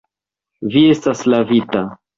[0.77, 1.89] Vi estas lavita.